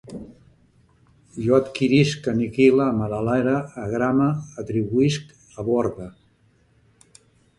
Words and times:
Jo 1.47 1.57
adquirisc, 1.57 2.29
aniquile, 2.31 2.87
m'adelere, 3.01 3.53
agrame, 3.83 4.31
atribuïsc, 4.63 5.37
aborde 5.65 6.09